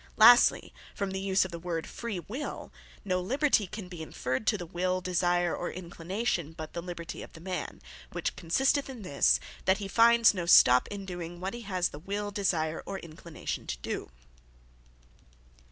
Lastly, 0.17 0.73
from 0.95 1.11
the 1.11 1.19
use 1.19 1.45
of 1.45 1.51
the 1.51 1.59
word 1.59 1.85
Freewill, 1.85 2.73
no 3.05 3.21
liberty 3.21 3.67
can 3.67 3.87
be 3.87 4.01
inferred 4.01 4.47
to 4.47 4.57
the 4.57 4.65
will, 4.65 4.99
desire, 4.99 5.55
or 5.55 5.69
inclination, 5.69 6.53
but 6.53 6.73
the 6.73 6.81
liberty 6.81 7.21
of 7.21 7.33
the 7.33 7.39
man; 7.39 7.79
which 8.11 8.35
consisteth 8.35 8.89
in 8.89 9.03
this, 9.03 9.39
that 9.65 9.77
he 9.77 9.87
finds 9.87 10.33
no 10.33 10.47
stop, 10.47 10.87
in 10.87 11.05
doing 11.05 11.39
what 11.39 11.53
he 11.53 11.61
has 11.61 11.89
the 11.89 11.99
will, 11.99 12.31
desire, 12.31 12.81
or 12.87 12.97
inclination 12.97 13.67
to 13.67 13.77
doe. 13.77 14.09